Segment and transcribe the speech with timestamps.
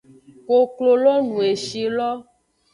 [0.47, 2.09] Koklo lo nu eshi lo.